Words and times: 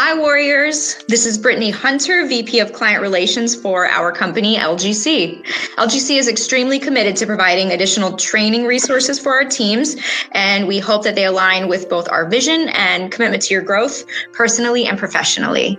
Hi, 0.00 0.16
Warriors. 0.16 0.94
This 1.08 1.26
is 1.26 1.36
Brittany 1.36 1.70
Hunter, 1.70 2.24
VP 2.24 2.60
of 2.60 2.72
Client 2.72 3.02
Relations 3.02 3.56
for 3.56 3.84
our 3.84 4.12
company, 4.12 4.56
LGC. 4.56 5.44
LGC 5.74 6.18
is 6.18 6.28
extremely 6.28 6.78
committed 6.78 7.16
to 7.16 7.26
providing 7.26 7.72
additional 7.72 8.16
training 8.16 8.64
resources 8.64 9.18
for 9.18 9.32
our 9.32 9.44
teams, 9.44 9.96
and 10.30 10.68
we 10.68 10.78
hope 10.78 11.02
that 11.02 11.16
they 11.16 11.24
align 11.24 11.66
with 11.66 11.88
both 11.90 12.08
our 12.10 12.28
vision 12.28 12.68
and 12.74 13.10
commitment 13.10 13.42
to 13.42 13.54
your 13.54 13.62
growth 13.64 14.04
personally 14.32 14.86
and 14.86 15.00
professionally. 15.00 15.76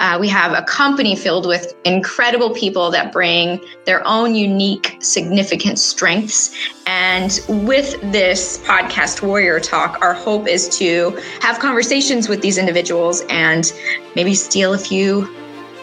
Uh, 0.00 0.18
we 0.20 0.26
have 0.26 0.58
a 0.58 0.62
company 0.62 1.14
filled 1.14 1.46
with 1.46 1.72
incredible 1.84 2.50
people 2.50 2.90
that 2.90 3.12
bring 3.12 3.64
their 3.86 4.04
own 4.04 4.34
unique, 4.34 4.96
significant 4.98 5.78
strengths. 5.78 6.52
And 6.86 7.40
with 7.48 8.00
this 8.12 8.58
podcast, 8.58 9.22
Warrior 9.22 9.60
Talk, 9.60 9.98
our 10.02 10.14
hope 10.14 10.48
is 10.48 10.68
to 10.78 11.10
have 11.40 11.58
conversations 11.58 12.28
with 12.28 12.42
these 12.42 12.58
individuals 12.58 13.22
and 13.28 13.72
maybe 14.16 14.34
steal 14.34 14.74
a 14.74 14.78
few 14.78 15.28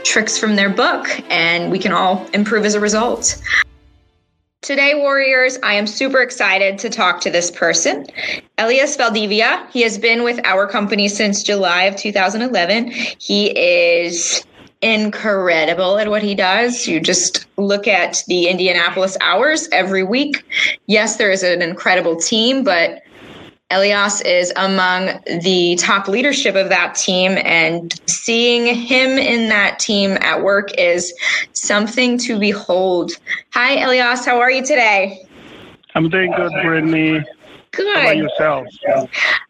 tricks 0.03 0.37
from 0.37 0.55
their 0.55 0.69
book, 0.69 1.07
and 1.29 1.71
we 1.71 1.79
can 1.79 1.91
all 1.91 2.25
improve 2.33 2.65
as 2.65 2.73
a 2.73 2.79
result. 2.79 3.41
Today, 4.61 4.93
Warriors, 4.95 5.57
I 5.63 5.73
am 5.73 5.87
super 5.87 6.21
excited 6.21 6.77
to 6.79 6.89
talk 6.89 7.21
to 7.21 7.29
this 7.29 7.49
person, 7.49 8.05
Elias 8.57 8.97
Valdivia. 8.97 9.65
He 9.71 9.81
has 9.81 9.97
been 9.97 10.23
with 10.23 10.39
our 10.43 10.67
company 10.67 11.07
since 11.07 11.43
July 11.43 11.83
of 11.83 11.95
2011. 11.95 12.91
He 13.19 13.57
is 13.57 14.45
incredible 14.81 15.97
at 15.97 16.09
what 16.09 16.23
he 16.23 16.35
does. 16.35 16.87
You 16.87 16.99
just 16.99 17.45
look 17.57 17.87
at 17.87 18.23
the 18.27 18.47
Indianapolis 18.47 19.17
hours 19.21 19.67
every 19.71 20.03
week. 20.03 20.43
Yes, 20.87 21.17
there 21.17 21.31
is 21.31 21.43
an 21.43 21.61
incredible 21.61 22.15
team, 22.15 22.63
but 22.63 23.01
Elias 23.71 24.21
is 24.21 24.51
among 24.55 25.19
the 25.43 25.75
top 25.79 26.07
leadership 26.07 26.55
of 26.55 26.69
that 26.69 26.95
team, 26.95 27.37
and 27.43 27.93
seeing 28.09 28.73
him 28.73 29.11
in 29.11 29.49
that 29.49 29.77
team 29.77 30.17
at 30.21 30.41
work 30.41 30.71
is 30.75 31.13
something 31.53 32.17
to 32.17 32.39
behold. 32.39 33.11
Hi, 33.53 33.83
Elias. 33.83 34.25
How 34.25 34.39
are 34.39 34.49
you 34.49 34.65
today? 34.65 35.23
I'm 35.93 36.09
doing 36.09 36.31
good, 36.31 36.51
Brittany. 36.63 37.23
Good. 37.71 37.95
How 37.95 38.01
about 38.01 38.17
yourself? 38.17 38.67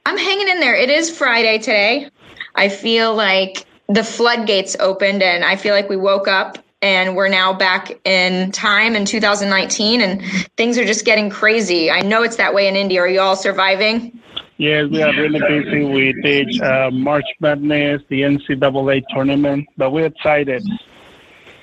I'm 0.06 0.18
hanging 0.18 0.50
in 0.50 0.60
there. 0.60 0.76
It 0.76 0.90
is 0.90 1.16
Friday 1.16 1.58
today. 1.58 2.10
I 2.56 2.68
feel 2.68 3.16
like 3.16 3.66
the 3.90 4.04
floodgates 4.04 4.76
opened, 4.80 5.22
and 5.22 5.44
I 5.44 5.56
feel 5.56 5.76
like 5.76 5.90
we 5.90 5.98
woke 5.98 6.28
up 6.28 6.58
and 6.82 7.16
we're 7.16 7.28
now 7.28 7.52
back 7.52 7.92
in 8.06 8.52
time 8.52 8.96
in 8.96 9.04
2019 9.04 10.00
and 10.02 10.22
things 10.56 10.78
are 10.78 10.86
just 10.86 11.04
getting 11.04 11.30
crazy 11.30 11.92
i 11.92 12.00
know 12.00 12.24
it's 12.24 12.38
that 12.38 12.54
way 12.54 12.70
in 12.70 12.78
Indy 12.78 12.98
are 12.98 13.08
you 13.08 13.20
all 13.20 13.36
surviving 13.36 14.18
Yes, 14.58 14.88
we 14.92 15.02
are 15.02 15.14
really 15.14 15.40
busy 15.40 15.86
We 15.86 16.12
the 16.22 16.62
uh, 16.62 16.92
March 16.92 17.24
Madness, 17.40 18.02
the 18.10 18.24
NCAA 18.24 19.04
tournament, 19.14 19.66
but 19.78 19.92
we're 19.92 20.08
excited 20.08 20.66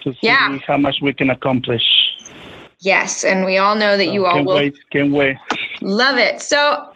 to 0.03 0.13
see 0.13 0.19
Yeah. 0.23 0.59
how 0.67 0.79
much 0.79 0.97
we 1.03 1.13
can 1.13 1.29
accomplish. 1.29 1.83
yes 2.81 3.23
and 3.23 3.45
we 3.45 3.59
all 3.59 3.75
know 3.75 3.99
that 3.99 4.07
you 4.15 4.25
all 4.25 4.37
can't 4.37 4.47
will 4.47 4.57
wait, 4.57 4.75
can't 4.91 5.13
wait. 5.13 5.37
Love 5.83 6.17
it. 6.17 6.41
So, 6.41 6.91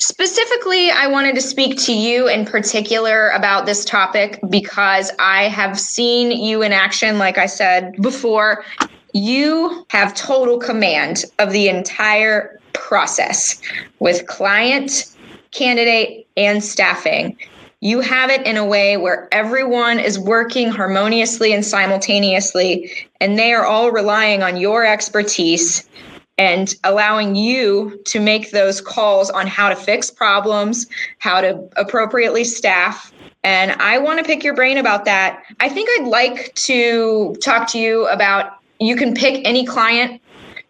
specifically, 0.00 0.90
I 0.90 1.06
wanted 1.06 1.34
to 1.36 1.40
speak 1.40 1.78
to 1.82 1.92
you 1.92 2.28
in 2.28 2.44
particular 2.44 3.30
about 3.30 3.66
this 3.66 3.84
topic 3.84 4.40
because 4.48 5.12
I 5.18 5.44
have 5.44 5.78
seen 5.78 6.32
you 6.32 6.62
in 6.62 6.72
action, 6.72 7.18
like 7.18 7.38
I 7.38 7.46
said 7.46 8.00
before. 8.02 8.64
You 9.12 9.86
have 9.90 10.14
total 10.14 10.58
command 10.58 11.24
of 11.38 11.52
the 11.52 11.68
entire 11.68 12.58
process 12.72 13.60
with 13.98 14.26
client, 14.26 15.16
candidate, 15.50 16.26
and 16.36 16.62
staffing. 16.62 17.36
You 17.80 18.00
have 18.00 18.30
it 18.30 18.46
in 18.46 18.56
a 18.56 18.64
way 18.64 18.96
where 18.96 19.26
everyone 19.32 19.98
is 19.98 20.18
working 20.18 20.70
harmoniously 20.70 21.52
and 21.52 21.64
simultaneously, 21.64 23.08
and 23.20 23.38
they 23.38 23.52
are 23.52 23.64
all 23.64 23.90
relying 23.90 24.42
on 24.42 24.58
your 24.58 24.84
expertise 24.84 25.88
and 26.40 26.74
allowing 26.84 27.36
you 27.36 28.00
to 28.06 28.18
make 28.18 28.50
those 28.50 28.80
calls 28.80 29.28
on 29.28 29.46
how 29.46 29.68
to 29.68 29.76
fix 29.76 30.10
problems, 30.10 30.86
how 31.18 31.38
to 31.38 31.68
appropriately 31.76 32.44
staff. 32.44 33.12
And 33.44 33.72
I 33.72 33.98
want 33.98 34.20
to 34.20 34.24
pick 34.24 34.42
your 34.42 34.54
brain 34.54 34.78
about 34.78 35.04
that. 35.04 35.42
I 35.60 35.68
think 35.68 35.90
I'd 35.98 36.08
like 36.08 36.54
to 36.54 37.36
talk 37.44 37.68
to 37.72 37.78
you 37.78 38.08
about 38.08 38.52
you 38.78 38.96
can 38.96 39.12
pick 39.12 39.46
any 39.46 39.66
client, 39.66 40.22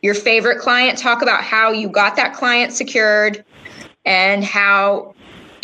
your 0.03 0.15
favorite 0.15 0.59
client, 0.59 0.99
talk 0.99 1.23
about 1.23 1.45
how 1.45 1.71
you 1.71 1.89
got 1.89 2.17
that 2.17 2.35
client 2.35 2.73
secured 2.73 3.45
and 4.05 4.43
how 4.43 5.15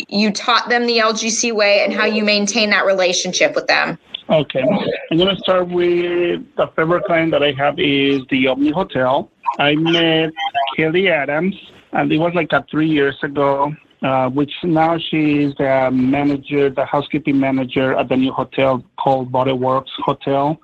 you 0.07 0.31
taught 0.31 0.69
them 0.69 0.87
the 0.87 0.99
LGC 0.99 1.53
way 1.53 1.83
and 1.83 1.93
how 1.93 2.05
you 2.05 2.23
maintain 2.23 2.69
that 2.69 2.85
relationship 2.85 3.55
with 3.55 3.67
them. 3.67 3.97
Okay, 4.29 4.63
I'm 5.11 5.17
gonna 5.17 5.37
start 5.37 5.69
with 5.69 6.45
the 6.55 6.67
favorite 6.75 7.03
client 7.05 7.31
that 7.31 7.43
I 7.43 7.51
have 7.53 7.77
is 7.77 8.21
the 8.29 8.47
Omni 8.47 8.71
Hotel. 8.71 9.29
I 9.57 9.75
met 9.75 10.31
Kelly 10.75 11.09
Adams, 11.09 11.55
and 11.93 12.11
it 12.11 12.17
was 12.17 12.33
like 12.33 12.53
a 12.53 12.65
three 12.69 12.89
years 12.89 13.17
ago. 13.23 13.73
Uh, 14.03 14.29
which 14.29 14.53
now 14.63 14.95
she 14.95 15.41
is 15.41 15.55
the 15.55 15.89
manager, 15.91 16.69
the 16.69 16.85
housekeeping 16.85 17.39
manager 17.39 17.95
at 17.95 18.07
the 18.09 18.15
new 18.15 18.31
hotel 18.31 18.85
called 18.99 19.31
Bottleworks 19.31 19.89
Hotel 20.05 20.61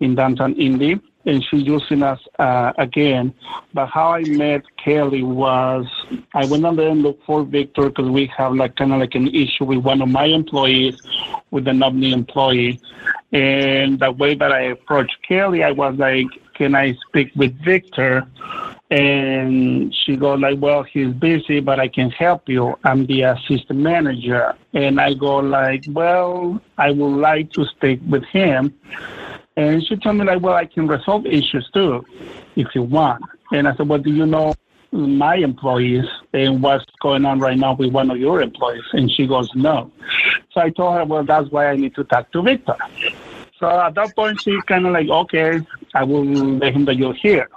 in 0.00 0.14
downtown 0.14 0.52
Indy, 0.56 1.00
and 1.24 1.42
she's 1.42 1.62
using 1.62 2.02
us 2.02 2.20
uh, 2.38 2.74
again. 2.76 3.32
But 3.72 3.86
how 3.86 4.12
I 4.12 4.24
met 4.24 4.62
Kelly 4.76 5.22
was 5.22 5.86
I 6.34 6.44
went 6.44 6.66
on 6.66 6.76
there 6.76 6.90
and 6.90 7.02
looked 7.02 7.24
for 7.24 7.44
Victor 7.44 7.88
because 7.88 8.10
we 8.10 8.30
have 8.36 8.54
like 8.54 8.76
kind 8.76 8.92
of 8.92 9.00
like 9.00 9.14
an 9.14 9.28
issue 9.28 9.64
with 9.64 9.78
one 9.78 10.02
of 10.02 10.10
my 10.10 10.26
employees 10.26 11.00
with 11.50 11.66
an 11.68 11.82
Omni 11.82 12.12
employee, 12.12 12.78
and 13.32 13.98
the 13.98 14.12
way 14.12 14.34
that 14.34 14.52
I 14.52 14.64
approached 14.64 15.16
Kelly, 15.26 15.64
I 15.64 15.72
was 15.72 15.96
like, 15.96 16.26
"Can 16.56 16.74
I 16.74 16.94
speak 17.06 17.32
with 17.36 17.52
Victor?" 17.62 18.26
And 18.90 19.92
she 19.94 20.16
goes 20.16 20.40
like, 20.40 20.58
"Well, 20.60 20.84
he's 20.84 21.12
busy, 21.12 21.60
but 21.60 21.80
I 21.80 21.88
can 21.88 22.10
help 22.10 22.48
you. 22.48 22.78
I'm 22.84 23.06
the 23.06 23.22
assistant 23.22 23.80
manager." 23.80 24.54
And 24.72 25.00
I 25.00 25.14
go 25.14 25.36
like, 25.36 25.84
"Well, 25.88 26.60
I 26.78 26.92
would 26.92 27.16
like 27.28 27.52
to 27.54 27.64
speak 27.66 28.00
with 28.08 28.24
him." 28.24 28.72
And 29.56 29.84
she 29.84 29.96
told 29.96 30.16
me 30.16 30.24
like, 30.24 30.42
"Well, 30.42 30.54
I 30.54 30.66
can 30.66 30.86
resolve 30.86 31.26
issues 31.26 31.68
too, 31.74 32.04
if 32.56 32.68
you 32.74 32.82
want." 32.82 33.22
And 33.52 33.66
I 33.66 33.74
said, 33.74 33.88
"Well, 33.88 33.98
do 33.98 34.12
you 34.12 34.26
know 34.26 34.54
my 34.92 35.36
employees 35.36 36.06
and 36.32 36.62
what's 36.62 36.84
going 37.02 37.24
on 37.24 37.40
right 37.40 37.58
now 37.58 37.74
with 37.74 37.92
one 37.92 38.10
of 38.10 38.18
your 38.18 38.40
employees?" 38.40 38.84
And 38.92 39.10
she 39.10 39.26
goes, 39.26 39.48
"No." 39.54 39.90
So 40.52 40.60
I 40.60 40.70
told 40.70 40.94
her, 40.96 41.04
"Well, 41.04 41.24
that's 41.24 41.50
why 41.50 41.70
I 41.72 41.76
need 41.76 41.94
to 41.96 42.04
talk 42.04 42.30
to 42.32 42.42
Victor." 42.42 42.76
So 43.58 43.68
at 43.68 43.94
that 43.94 44.14
point, 44.14 44.40
she 44.40 44.58
kind 44.68 44.86
of 44.86 44.92
like, 44.92 45.08
"Okay, 45.08 45.60
I 45.94 46.04
will 46.04 46.24
let 46.24 46.74
him 46.74 46.84
know 46.84 46.92
you're 46.92 47.14
here." 47.14 47.48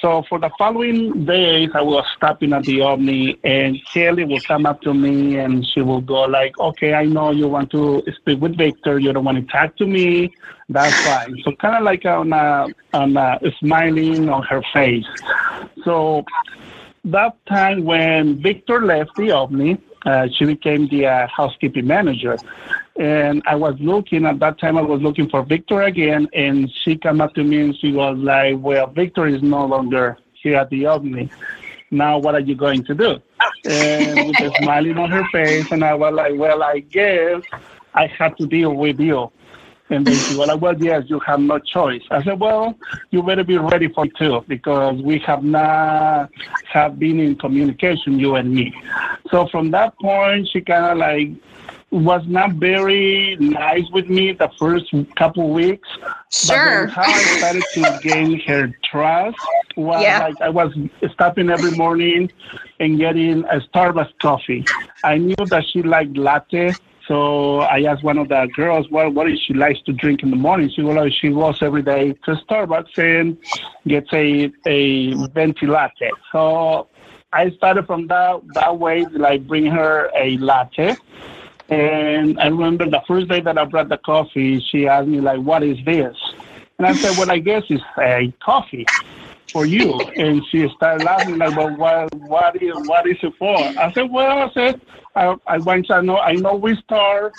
So 0.00 0.22
for 0.28 0.38
the 0.38 0.50
following 0.56 1.24
days, 1.24 1.70
I 1.74 1.82
was 1.82 2.04
stopping 2.16 2.52
at 2.52 2.62
the 2.64 2.82
Omni, 2.82 3.36
and 3.42 3.76
Kelly 3.92 4.24
will 4.24 4.40
come 4.40 4.64
up 4.64 4.80
to 4.82 4.94
me 4.94 5.38
and 5.38 5.66
she 5.66 5.80
will 5.80 6.00
go 6.00 6.22
like, 6.22 6.56
"Okay, 6.60 6.94
I 6.94 7.04
know 7.04 7.32
you 7.32 7.48
want 7.48 7.70
to 7.72 8.02
speak 8.20 8.40
with 8.40 8.56
Victor. 8.56 9.00
You 9.00 9.12
don't 9.12 9.24
want 9.24 9.38
to 9.38 9.52
talk 9.52 9.76
to 9.78 9.86
me. 9.86 10.32
That's 10.68 10.96
fine." 11.02 11.34
So 11.44 11.50
kind 11.52 11.76
of 11.76 11.82
like 11.82 12.04
on 12.04 12.32
a, 12.32 12.66
on 12.92 13.16
a 13.16 13.40
smiling 13.58 14.28
on 14.28 14.44
her 14.44 14.62
face. 14.72 15.06
So 15.84 16.24
that 17.04 17.34
time 17.46 17.84
when 17.84 18.40
Victor 18.40 18.84
left 18.84 19.16
the 19.16 19.32
Omni, 19.32 19.78
uh, 20.04 20.28
she 20.34 20.44
became 20.44 20.88
the 20.88 21.06
uh, 21.06 21.26
housekeeping 21.26 21.86
manager. 21.86 22.36
And 22.98 23.42
I 23.46 23.54
was 23.54 23.76
looking 23.78 24.24
at 24.26 24.38
that 24.40 24.58
time. 24.58 24.76
I 24.76 24.82
was 24.82 25.00
looking 25.00 25.28
for 25.28 25.42
Victor 25.42 25.82
again, 25.82 26.28
and 26.32 26.70
she 26.84 26.96
came 26.96 27.20
up 27.20 27.34
to 27.34 27.44
me 27.44 27.60
and 27.60 27.78
she 27.78 27.92
was 27.92 28.16
like, 28.18 28.56
"Well, 28.58 28.88
Victor 28.88 29.26
is 29.26 29.42
no 29.42 29.64
longer 29.66 30.18
here 30.32 30.56
at 30.56 30.70
the 30.70 30.86
Omni. 30.86 31.30
Now, 31.90 32.18
what 32.18 32.34
are 32.34 32.40
you 32.40 32.54
going 32.54 32.84
to 32.84 32.94
do?" 32.94 33.20
And 33.64 34.28
with 34.28 34.40
a 34.40 34.52
smiling 34.62 34.98
on 34.98 35.10
her 35.10 35.24
face, 35.30 35.70
and 35.70 35.84
I 35.84 35.94
was 35.94 36.12
like, 36.14 36.32
"Well, 36.36 36.62
I 36.62 36.80
guess 36.80 37.42
I 37.94 38.06
have 38.06 38.36
to 38.36 38.46
deal 38.46 38.74
with 38.74 38.98
you." 38.98 39.30
And 39.90 40.06
then 40.06 40.20
she 40.26 40.34
was 40.34 40.48
like, 40.48 40.60
"Well, 40.60 40.74
yes, 40.82 41.04
you 41.06 41.18
have 41.20 41.40
no 41.40 41.58
choice." 41.58 42.02
I 42.10 42.22
said, 42.22 42.38
"Well, 42.40 42.74
you 43.10 43.22
better 43.22 43.44
be 43.44 43.56
ready 43.58 43.88
for 43.88 44.04
it 44.06 44.12
too, 44.16 44.44
because 44.48 45.00
we 45.02 45.18
have 45.26 45.42
not 45.42 46.30
have 46.72 46.98
been 46.98 47.18
in 47.20 47.36
communication, 47.36 48.18
you 48.18 48.34
and 48.36 48.52
me." 48.52 48.72
So 49.30 49.46
from 49.48 49.70
that 49.72 49.98
point, 49.98 50.48
she 50.52 50.60
kind 50.60 50.84
of 50.86 50.98
like 50.98 51.30
was 51.90 52.22
not 52.26 52.52
very 52.52 53.36
nice 53.40 53.84
with 53.92 54.08
me 54.08 54.32
the 54.32 54.50
first 54.58 54.92
couple 55.16 55.50
weeks. 55.50 55.88
Sure. 56.30 56.48
But 56.48 56.64
then 56.64 56.88
how 56.88 57.12
I 57.14 57.24
started 57.38 57.64
to 57.74 57.84
gain 58.02 58.38
her 58.46 58.70
trust 58.90 59.38
was 59.76 60.02
Yeah. 60.02 60.18
like 60.18 60.40
I 60.40 60.50
was 60.50 60.70
stopping 61.12 61.48
every 61.48 61.70
morning 61.70 62.30
and 62.78 62.98
getting 62.98 63.44
a 63.44 63.60
Starbucks 63.72 64.12
coffee. 64.20 64.66
I 65.02 65.16
knew 65.16 65.34
that 65.48 65.64
she 65.72 65.82
liked 65.82 66.16
latte. 66.16 66.76
So 67.08 67.60
I 67.60 67.82
asked 67.84 68.04
one 68.04 68.18
of 68.18 68.28
the 68.28 68.46
girls, 68.54 68.90
what 68.90 69.14
what 69.14 69.30
is 69.30 69.40
she 69.40 69.54
likes 69.54 69.80
to 69.86 69.92
drink 69.94 70.22
in 70.22 70.30
the 70.30 70.36
morning? 70.36 70.70
She 70.70 70.82
goes, 70.82 71.14
she 71.14 71.30
goes 71.30 71.62
every 71.62 71.82
day 71.82 72.12
to 72.24 72.32
Starbucks 72.44 72.98
and 72.98 73.38
gets 73.86 74.12
a 74.12 74.52
a 74.66 75.14
venti 75.28 75.66
latte. 75.66 76.10
So 76.32 76.88
I 77.32 77.50
started 77.52 77.86
from 77.86 78.08
that 78.08 78.42
that 78.54 78.78
way, 78.78 79.06
like 79.06 79.46
bring 79.46 79.66
her 79.66 80.10
a 80.14 80.36
latte, 80.38 80.96
And 81.70 82.38
I 82.40 82.46
remember 82.48 82.88
the 82.88 83.02
first 83.06 83.28
day 83.28 83.40
that 83.40 83.58
I 83.58 83.64
brought 83.64 83.88
the 83.88 83.98
coffee, 83.98 84.60
she 84.60 84.86
asked 84.88 85.08
me 85.08 85.20
like, 85.20 85.40
"What 85.40 85.62
is 85.62 85.78
this?" 85.84 86.16
And 86.78 86.86
I 86.86 86.94
said, 86.94 87.16
"Well, 87.18 87.30
I 87.30 87.38
guess 87.38 87.64
it's 87.68 87.82
a 87.98 88.32
coffee." 88.42 88.86
For 89.52 89.66
you. 89.66 89.92
And 90.16 90.42
she 90.50 90.68
started 90.76 91.04
laughing 91.04 91.38
like, 91.38 91.56
well, 91.56 91.70
what, 91.76 92.14
what 92.14 92.62
is, 92.62 92.72
what 92.74 93.06
is 93.06 93.16
it 93.22 93.32
for? 93.38 93.72
I 93.78 93.92
said, 93.92 94.10
well, 94.10 94.48
I 94.48 94.52
said, 94.52 94.80
I, 95.14 95.36
I 95.46 95.58
want 95.58 95.88
you 95.88 95.94
to 95.94 96.02
know, 96.02 96.18
I 96.18 96.32
know 96.32 96.54
we 96.54 96.76
start, 96.76 97.34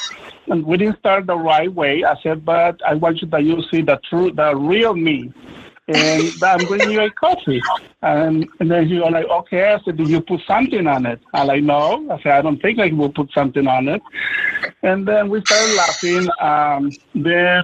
and 0.47 0.65
we 0.65 0.77
didn't 0.77 0.99
start 0.99 1.27
the 1.27 1.37
right 1.37 1.71
way. 1.71 2.03
I 2.03 2.15
said, 2.21 2.45
but 2.45 2.79
I 2.85 2.95
want 2.95 3.21
you 3.21 3.27
that 3.29 3.43
you 3.43 3.61
see 3.69 3.81
the 3.81 3.99
true, 4.09 4.31
the 4.31 4.55
real 4.55 4.93
me 4.93 5.33
and 5.89 6.43
I'm 6.43 6.65
bringing 6.65 6.91
you 6.91 7.01
a 7.01 7.09
coffee. 7.09 7.61
And, 8.01 8.47
and 8.59 8.69
then 8.71 8.87
he 8.87 8.99
was 8.99 9.11
like, 9.11 9.25
okay. 9.25 9.73
I 9.73 9.79
said, 9.83 9.97
did 9.97 10.07
you 10.07 10.21
put 10.21 10.41
something 10.47 10.85
on 10.87 11.05
it? 11.05 11.19
I 11.33 11.43
like, 11.43 11.63
no. 11.63 12.07
I 12.11 12.21
said, 12.21 12.33
I 12.33 12.41
don't 12.41 12.61
think 12.61 12.79
I 12.79 12.89
will 12.89 13.11
put 13.11 13.31
something 13.31 13.67
on 13.67 13.87
it. 13.87 14.01
And 14.83 15.07
then 15.07 15.29
we 15.29 15.41
started 15.41 15.75
laughing. 15.75 16.29
Um, 16.39 16.91
then 17.15 17.63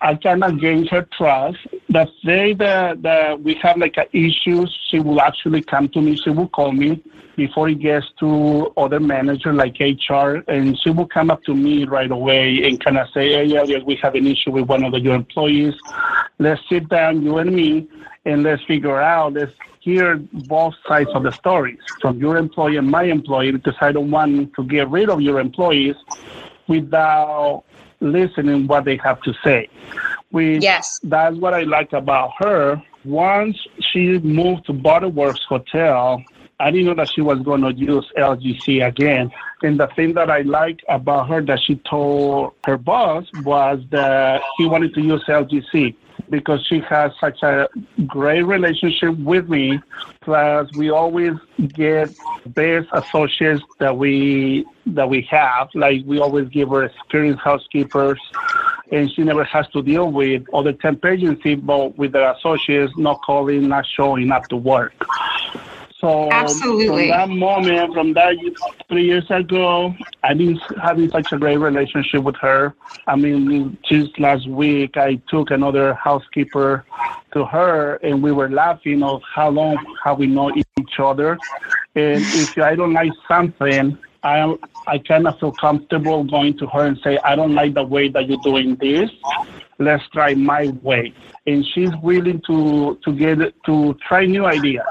I 0.00 0.14
kind 0.14 0.44
of 0.44 0.60
gained 0.60 0.88
her 0.90 1.06
trust. 1.16 1.58
The 1.88 2.08
day 2.24 2.54
that, 2.54 3.02
that 3.02 3.40
we 3.42 3.54
have 3.54 3.76
like 3.76 3.96
an 3.96 4.06
issue, 4.12 4.66
she 4.88 5.00
will 5.00 5.20
actually 5.20 5.62
come 5.62 5.88
to 5.90 6.00
me. 6.00 6.16
She 6.16 6.30
will 6.30 6.48
call 6.48 6.72
me 6.72 7.02
before 7.38 7.68
it 7.68 7.78
gets 7.78 8.04
to 8.18 8.72
other 8.76 8.98
manager 8.98 9.52
like 9.52 9.76
HR, 9.78 10.42
and 10.48 10.76
she 10.80 10.90
will 10.90 11.06
come 11.06 11.30
up 11.30 11.42
to 11.44 11.54
me 11.54 11.84
right 11.84 12.10
away 12.10 12.64
and 12.64 12.84
kind 12.84 12.98
of 12.98 13.06
say, 13.14 13.32
"Hey, 13.32 13.56
Elliot, 13.56 13.86
we 13.86 13.94
have 14.02 14.16
an 14.16 14.26
issue 14.26 14.50
with 14.50 14.66
one 14.66 14.82
of 14.84 14.92
your 14.94 15.14
employees. 15.14 15.74
Let's 16.40 16.60
sit 16.68 16.88
down, 16.88 17.22
you 17.22 17.38
and 17.38 17.47
me, 17.50 17.88
and 18.24 18.42
let's 18.42 18.62
figure 18.64 19.00
out. 19.00 19.34
Let's 19.34 19.52
hear 19.80 20.16
both 20.32 20.74
sides 20.86 21.10
of 21.14 21.22
the 21.22 21.32
stories 21.32 21.78
from 22.00 22.18
your 22.18 22.36
employee 22.36 22.76
and 22.76 22.90
my 22.90 23.04
employee, 23.04 23.52
because 23.52 23.76
I 23.80 23.92
don't 23.92 24.10
want 24.10 24.54
to 24.54 24.64
get 24.64 24.88
rid 24.88 25.08
of 25.08 25.20
your 25.20 25.40
employees 25.40 25.96
without 26.66 27.64
listening 28.00 28.66
what 28.66 28.84
they 28.84 28.96
have 28.98 29.20
to 29.22 29.32
say." 29.44 29.68
We, 30.30 30.58
yes, 30.58 31.00
that's 31.02 31.36
what 31.36 31.54
I 31.54 31.62
like 31.62 31.92
about 31.92 32.32
her. 32.38 32.82
Once 33.04 33.56
she 33.80 34.18
moved 34.18 34.66
to 34.66 34.74
Bottleworks 34.74 35.42
Hotel, 35.48 36.22
I 36.60 36.70
didn't 36.72 36.86
know 36.86 36.94
that 36.94 37.10
she 37.10 37.20
was 37.20 37.38
going 37.40 37.60
to 37.62 37.72
use 37.72 38.10
LGC 38.16 38.86
again. 38.86 39.30
And 39.62 39.78
the 39.78 39.86
thing 39.88 40.14
that 40.14 40.30
I 40.30 40.42
like 40.42 40.80
about 40.88 41.28
her 41.28 41.40
that 41.42 41.60
she 41.60 41.76
told 41.76 42.54
her 42.64 42.76
boss 42.76 43.26
was 43.44 43.80
that 43.90 44.42
he 44.56 44.66
wanted 44.66 44.94
to 44.94 45.00
use 45.00 45.22
LGC 45.28 45.94
because 46.30 46.64
she 46.66 46.80
has 46.80 47.12
such 47.20 47.42
a 47.42 47.68
great 48.06 48.42
relationship 48.42 49.16
with 49.18 49.48
me. 49.48 49.80
Plus, 50.20 50.68
we 50.76 50.90
always 50.90 51.34
get 51.68 52.10
best 52.46 52.88
associates 52.92 53.62
that 53.78 53.96
we 53.96 54.66
that 54.86 55.08
we 55.08 55.22
have. 55.30 55.68
Like 55.74 56.02
we 56.06 56.18
always 56.18 56.48
give 56.48 56.70
her 56.70 56.84
experienced 56.84 57.40
housekeepers, 57.40 58.20
and 58.90 59.10
she 59.12 59.22
never 59.22 59.44
has 59.44 59.68
to 59.68 59.82
deal 59.82 60.10
with 60.10 60.42
other 60.52 60.72
temp 60.72 61.04
agency, 61.04 61.54
but 61.54 61.96
with 61.96 62.12
the 62.12 62.32
associates 62.36 62.92
not 62.96 63.22
calling, 63.22 63.68
not 63.68 63.86
showing 63.86 64.30
up 64.32 64.48
to 64.48 64.56
work. 64.56 64.92
So 66.00 66.30
Absolutely. 66.30 67.08
from 67.08 67.08
that 67.08 67.28
moment, 67.28 67.94
from 67.94 68.12
that 68.14 68.34
three 68.88 69.04
years 69.04 69.28
ago, 69.30 69.94
I've 70.22 70.38
been 70.38 70.56
having 70.80 71.10
such 71.10 71.32
a 71.32 71.38
great 71.38 71.56
relationship 71.56 72.22
with 72.22 72.36
her. 72.36 72.74
I 73.08 73.16
mean, 73.16 73.76
just 73.88 74.18
last 74.20 74.46
week, 74.46 74.96
I 74.96 75.16
took 75.28 75.50
another 75.50 75.94
housekeeper 75.94 76.84
to 77.32 77.44
her, 77.46 77.96
and 77.96 78.22
we 78.22 78.30
were 78.30 78.48
laughing 78.48 79.02
of 79.02 79.22
how 79.34 79.48
long 79.50 79.76
have 80.04 80.18
we 80.18 80.26
know 80.26 80.54
each 80.54 81.00
other. 81.00 81.36
And 81.96 82.22
if 82.22 82.56
I 82.58 82.76
don't 82.76 82.92
like 82.92 83.12
something, 83.26 83.98
I 84.22 84.54
I 84.86 84.98
kind 84.98 85.26
of 85.26 85.38
feel 85.38 85.52
comfortable 85.52 86.24
going 86.24 86.56
to 86.58 86.66
her 86.66 86.86
and 86.86 86.98
say, 87.02 87.18
I 87.18 87.36
don't 87.36 87.54
like 87.54 87.74
the 87.74 87.84
way 87.84 88.08
that 88.08 88.28
you're 88.28 88.40
doing 88.42 88.76
this. 88.76 89.10
Let's 89.78 90.06
try 90.08 90.34
my 90.34 90.68
way. 90.82 91.12
And 91.46 91.64
she's 91.64 91.90
willing 92.02 92.42
to 92.46 92.98
to 93.04 93.12
get 93.12 93.38
to 93.66 93.96
try 94.06 94.26
new 94.26 94.44
ideas. 94.44 94.84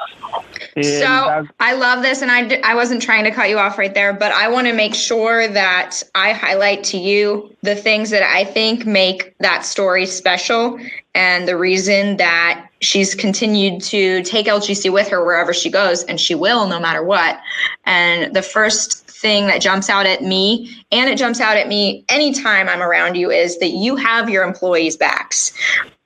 And 0.76 0.86
so 0.86 1.48
I 1.60 1.74
love 1.74 2.04
this, 2.04 2.22
and 2.22 2.32
I 2.32 2.60
I 2.64 2.74
wasn't 2.76 3.02
trying 3.02 3.26
to 3.26 3.32
cut 3.32 3.50
you 3.50 3.60
off 3.60 3.78
right 3.78 3.94
there, 3.94 4.14
but 4.14 4.32
I 4.32 4.48
want 4.48 4.68
to 4.68 4.74
make 4.74 4.96
sure 4.96 5.48
that 5.48 6.02
I 6.16 6.32
highlight 6.34 6.84
to 6.86 6.98
you 6.98 7.56
the 7.62 7.76
things 7.76 8.10
that 8.12 8.24
I 8.24 8.44
think 8.44 8.86
make 8.86 9.36
that 9.40 9.66
story 9.66 10.06
special, 10.06 10.80
and 11.16 11.48
the 11.48 11.58
reason 11.58 12.18
that 12.18 12.68
she's 12.80 13.16
continued 13.16 13.82
to 13.82 14.22
take 14.24 14.46
LGC 14.46 14.92
with 14.92 15.08
her 15.10 15.24
wherever 15.26 15.54
she 15.54 15.70
goes, 15.70 16.04
and 16.04 16.20
she 16.20 16.36
will 16.36 16.68
no 16.68 16.80
matter 16.80 17.04
what. 17.04 17.40
And 17.86 18.36
the 18.36 18.42
first 18.42 19.07
thing 19.22 19.48
that 19.48 19.62
jumps 19.62 19.90
out 19.90 20.06
at 20.06 20.22
me 20.22 20.76
and 20.92 21.10
it 21.10 21.18
jumps 21.18 21.40
out 21.40 21.58
at 21.58 21.68
me 21.68 22.06
anytime 22.10 22.70
I'm 22.70 22.82
around 22.82 23.16
you 23.16 23.32
is 23.32 23.58
that 23.60 23.70
you 23.70 23.96
have 23.96 24.30
your 24.30 24.44
employees' 24.44 24.98
backs. 24.98 25.54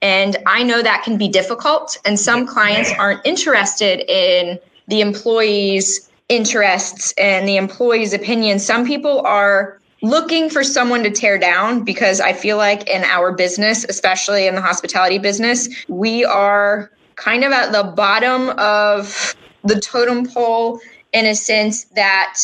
And 0.02 0.38
I 0.48 0.64
know 0.64 0.82
that 0.82 1.04
can 1.04 1.18
be 1.18 1.28
difficult, 1.28 1.98
and 2.06 2.20
some 2.20 2.48
clients 2.48 2.92
aren't 2.98 3.26
interested 3.26 4.04
in 4.12 4.60
the 4.88 5.02
employees' 5.02 6.10
interests 6.28 7.14
and 7.18 7.48
the 7.48 7.58
employees' 7.58 8.14
opinions. 8.14 8.66
Some 8.66 8.86
people 8.86 9.22
are 9.22 9.80
looking 10.02 10.50
for 10.50 10.64
someone 10.64 11.04
to 11.04 11.12
tear 11.12 11.38
down 11.38 11.84
because 11.84 12.20
I 12.20 12.34
feel 12.34 12.58
like 12.58 12.90
in 12.90 13.04
our 13.04 13.32
business, 13.32 13.86
especially 13.88 14.48
in 14.48 14.56
the 14.56 14.62
hospitality 14.62 15.20
business, 15.20 15.70
we 15.88 16.26
are 16.26 16.92
kind 17.16 17.44
of 17.44 17.52
at 17.52 17.72
the 17.72 17.84
bottom 17.84 18.50
of 18.58 19.36
the 19.64 19.80
totem 19.80 20.26
pole 20.26 20.80
in 21.14 21.26
a 21.28 21.36
sense 21.36 21.84
that 21.96 22.40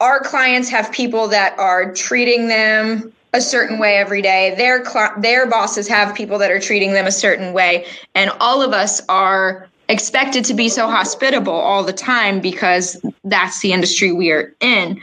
our 0.00 0.20
clients 0.20 0.68
have 0.70 0.90
people 0.90 1.28
that 1.28 1.58
are 1.58 1.92
treating 1.94 2.48
them 2.48 3.12
a 3.32 3.40
certain 3.40 3.78
way 3.78 3.96
every 3.96 4.22
day. 4.22 4.54
Their 4.56 4.84
cl- 4.84 5.14
their 5.18 5.46
bosses 5.46 5.86
have 5.88 6.14
people 6.14 6.38
that 6.38 6.50
are 6.50 6.58
treating 6.58 6.92
them 6.92 7.06
a 7.06 7.12
certain 7.12 7.52
way, 7.52 7.86
and 8.14 8.30
all 8.40 8.62
of 8.62 8.72
us 8.72 9.00
are 9.08 9.68
expected 9.88 10.44
to 10.44 10.54
be 10.54 10.68
so 10.68 10.88
hospitable 10.88 11.52
all 11.52 11.84
the 11.84 11.92
time 11.92 12.40
because 12.40 13.00
that's 13.24 13.60
the 13.60 13.72
industry 13.72 14.12
we 14.12 14.30
are 14.30 14.54
in. 14.60 15.00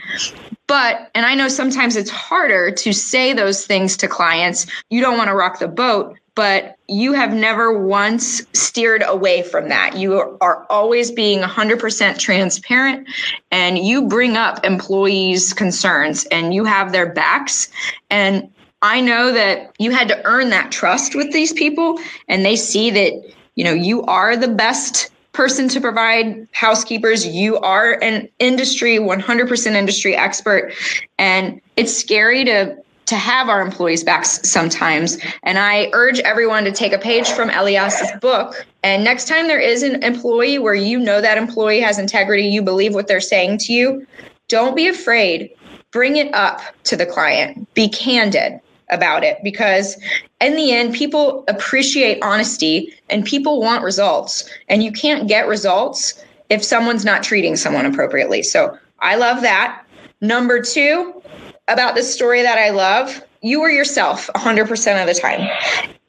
But, 0.66 1.10
and 1.14 1.24
I 1.24 1.34
know 1.34 1.48
sometimes 1.48 1.96
it's 1.96 2.10
harder 2.10 2.70
to 2.70 2.92
say 2.92 3.32
those 3.32 3.66
things 3.66 3.96
to 3.98 4.08
clients. 4.08 4.66
You 4.90 5.00
don't 5.00 5.16
want 5.16 5.28
to 5.28 5.34
rock 5.34 5.58
the 5.58 5.68
boat, 5.68 6.18
but 6.38 6.76
you 6.86 7.14
have 7.14 7.34
never 7.34 7.76
once 7.76 8.46
steered 8.52 9.02
away 9.04 9.42
from 9.42 9.68
that. 9.68 9.96
You 9.96 10.38
are 10.40 10.64
always 10.70 11.10
being 11.10 11.40
100% 11.40 12.16
transparent 12.16 13.08
and 13.50 13.76
you 13.76 14.06
bring 14.06 14.36
up 14.36 14.64
employees' 14.64 15.52
concerns 15.52 16.26
and 16.26 16.54
you 16.54 16.64
have 16.64 16.92
their 16.92 17.12
backs. 17.12 17.66
And 18.08 18.48
I 18.82 19.00
know 19.00 19.32
that 19.32 19.74
you 19.80 19.90
had 19.90 20.06
to 20.10 20.24
earn 20.24 20.50
that 20.50 20.70
trust 20.70 21.16
with 21.16 21.32
these 21.32 21.52
people 21.52 21.98
and 22.28 22.44
they 22.44 22.54
see 22.54 22.92
that, 22.92 23.14
you 23.56 23.64
know, 23.64 23.72
you 23.72 24.04
are 24.04 24.36
the 24.36 24.46
best 24.46 25.10
person 25.32 25.68
to 25.70 25.80
provide 25.80 26.46
housekeepers. 26.52 27.26
You 27.26 27.58
are 27.58 28.00
an 28.00 28.28
industry, 28.38 28.98
100% 28.98 29.74
industry 29.74 30.14
expert. 30.14 30.72
And 31.18 31.60
it's 31.76 31.96
scary 31.96 32.44
to 32.44 32.76
to 33.08 33.16
have 33.16 33.48
our 33.48 33.62
employees 33.62 34.04
back 34.04 34.26
sometimes. 34.26 35.16
And 35.42 35.58
I 35.58 35.88
urge 35.94 36.20
everyone 36.20 36.64
to 36.64 36.72
take 36.72 36.92
a 36.92 36.98
page 36.98 37.30
from 37.30 37.48
Elias's 37.48 38.12
book. 38.20 38.66
And 38.82 39.02
next 39.02 39.26
time 39.26 39.48
there 39.48 39.60
is 39.60 39.82
an 39.82 40.02
employee 40.02 40.58
where 40.58 40.74
you 40.74 40.98
know 40.98 41.22
that 41.22 41.38
employee 41.38 41.80
has 41.80 41.98
integrity, 41.98 42.44
you 42.44 42.60
believe 42.60 42.94
what 42.94 43.08
they're 43.08 43.20
saying 43.20 43.58
to 43.60 43.72
you, 43.72 44.06
don't 44.48 44.76
be 44.76 44.88
afraid. 44.88 45.50
Bring 45.90 46.16
it 46.16 46.32
up 46.34 46.60
to 46.84 46.96
the 46.96 47.06
client. 47.06 47.72
Be 47.72 47.88
candid 47.88 48.60
about 48.90 49.24
it 49.24 49.38
because 49.42 49.96
in 50.40 50.54
the 50.54 50.72
end 50.72 50.94
people 50.94 51.44
appreciate 51.48 52.22
honesty 52.22 52.92
and 53.10 53.24
people 53.24 53.60
want 53.60 53.82
results 53.82 54.48
and 54.68 54.82
you 54.82 54.92
can't 54.92 55.28
get 55.28 55.46
results 55.46 56.22
if 56.48 56.64
someone's 56.64 57.04
not 57.04 57.22
treating 57.22 57.54
someone 57.54 57.84
appropriately 57.84 58.42
so 58.42 58.78
i 59.00 59.14
love 59.14 59.42
that 59.42 59.84
number 60.22 60.62
two 60.62 61.22
about 61.68 61.94
this 61.94 62.12
story 62.12 62.42
that 62.42 62.58
I 62.58 62.70
love, 62.70 63.22
you 63.42 63.60
were 63.60 63.70
yourself 63.70 64.28
100% 64.34 65.00
of 65.00 65.06
the 65.06 65.14
time. 65.14 65.48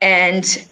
And 0.01 0.67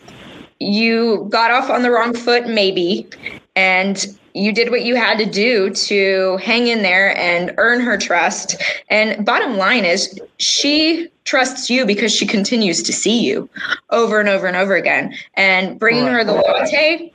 you 0.60 1.28
got 1.30 1.52
off 1.52 1.70
on 1.70 1.84
the 1.84 1.92
wrong 1.92 2.14
foot, 2.14 2.48
maybe, 2.48 3.08
and 3.56 4.08
you 4.34 4.52
did 4.52 4.70
what 4.70 4.84
you 4.84 4.96
had 4.96 5.18
to 5.18 5.26
do 5.26 5.72
to 5.72 6.38
hang 6.38 6.68
in 6.68 6.84
there 6.84 7.18
and 7.18 7.54
earn 7.58 7.82
her 7.82 7.98
trust. 7.98 8.56
And 8.90 9.26
bottom 9.26 9.58
line 9.58 9.84
is, 9.84 10.20
she 10.38 11.10
trusts 11.26 11.70
you 11.70 11.86
because 11.86 12.14
she 12.14 12.26
continues 12.26 12.82
to 12.84 12.94
see 12.94 13.20
you 13.20 13.50
over 13.90 14.20
and 14.20 14.30
over 14.30 14.48
and 14.48 14.56
over 14.56 14.76
again. 14.76 15.14
And 15.34 15.80
bringing 15.80 16.06
her 16.06 16.24
the 16.24 16.34
latte, 16.34 17.12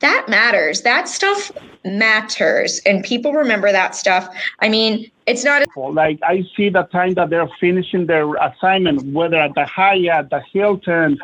that 0.00 0.26
matters. 0.28 0.82
That 0.82 1.08
stuff 1.08 1.50
matters. 1.84 2.80
And 2.84 3.02
people 3.02 3.32
remember 3.32 3.72
that 3.72 3.94
stuff. 3.94 4.28
I 4.60 4.68
mean, 4.68 5.10
it's 5.26 5.42
not 5.42 5.62
a- 5.62 5.80
like 5.80 6.18
I 6.22 6.44
see 6.56 6.68
the 6.68 6.82
time 6.84 7.14
that 7.14 7.30
they're 7.30 7.48
finishing 7.58 8.06
their 8.06 8.34
assignment, 8.34 9.12
whether 9.12 9.36
at 9.36 9.54
the 9.54 9.64
Hyatt, 9.64 10.30
the 10.30 10.40
Hilton, 10.52 11.18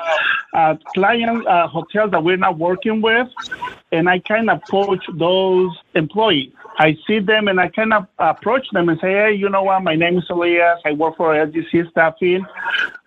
uh, 0.55 0.77
client 0.95 1.47
uh, 1.47 1.69
hotels 1.69 2.11
that 2.13 2.25
we're 2.25 2.37
not 2.37 2.59
working 2.59 3.01
with, 3.01 3.29
and 3.93 4.09
I 4.09 4.19
kind 4.21 4.51
of 4.51 4.61
coach 4.71 5.05
those 5.15 5.71
employees. 5.95 6.53
I 6.79 6.97
see 7.07 7.19
them 7.19 7.49
and 7.49 7.61
I 7.61 7.69
kind 7.69 7.93
of 7.93 8.07
approach 8.19 8.67
them 8.73 8.89
and 8.89 8.99
say, 9.01 9.13
hey, 9.13 9.33
you 9.33 9.49
know 9.49 9.63
what? 9.63 9.83
My 9.83 9.95
name 9.95 10.19
is 10.19 10.25
Elias. 10.31 10.81
I 10.85 10.93
work 10.93 11.17
for 11.17 11.35
LGC 11.35 11.91
Staffing. 11.91 12.47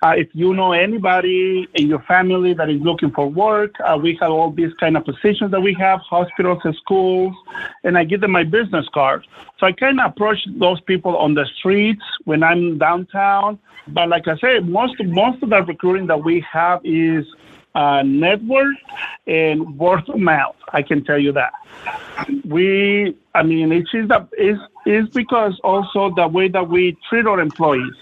Uh, 0.03 0.13
if 0.15 0.27
you 0.33 0.53
know 0.53 0.71
anybody 0.73 1.67
in 1.73 1.87
your 1.87 2.01
family 2.03 2.53
that 2.53 2.69
is 2.69 2.79
looking 2.81 3.11
for 3.11 3.27
work, 3.27 3.73
uh, 3.83 3.97
we 3.99 4.17
have 4.21 4.31
all 4.31 4.51
these 4.51 4.73
kind 4.79 4.95
of 4.95 5.03
positions 5.03 5.51
that 5.51 5.61
we 5.61 5.73
have, 5.73 5.99
hospitals 6.01 6.59
and 6.63 6.75
schools, 6.75 7.35
and 7.83 7.97
I 7.97 8.03
give 8.03 8.21
them 8.21 8.31
my 8.31 8.43
business 8.43 8.85
card. 8.93 9.25
So 9.59 9.65
I 9.65 9.71
kind 9.71 9.99
of 9.99 10.11
approach 10.11 10.37
those 10.57 10.79
people 10.81 11.17
on 11.17 11.33
the 11.33 11.45
streets 11.57 12.03
when 12.25 12.43
I'm 12.43 12.77
downtown. 12.77 13.57
But 13.87 14.09
like 14.09 14.27
I 14.27 14.37
said, 14.37 14.69
most 14.69 14.93
most 15.03 15.41
of 15.41 15.49
the 15.49 15.63
recruiting 15.63 16.07
that 16.07 16.23
we 16.23 16.45
have 16.51 16.81
is 16.83 17.25
uh, 17.75 18.01
network 18.03 18.75
and 19.27 19.77
word 19.77 20.07
of 20.09 20.19
mouth. 20.19 20.55
I 20.73 20.81
can 20.81 21.03
tell 21.03 21.19
you 21.19 21.31
that. 21.33 21.53
We, 22.45 23.15
I 23.33 23.43
mean, 23.43 23.71
it 23.71 23.87
is 23.93 24.07
that 24.07 24.29
is 24.37 24.57
is 24.85 25.09
because 25.09 25.59
also 25.63 26.13
the 26.15 26.27
way 26.27 26.47
that 26.47 26.69
we 26.69 26.97
treat 27.09 27.27
our 27.27 27.39
employees. 27.39 27.93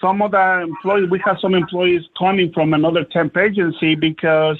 Some 0.00 0.22
of 0.22 0.30
the 0.30 0.60
employees, 0.60 1.10
we 1.10 1.18
have 1.24 1.38
some 1.40 1.54
employees 1.54 2.02
coming 2.18 2.52
from 2.52 2.74
another 2.74 3.04
temp 3.04 3.36
agency 3.36 3.94
because 3.94 4.58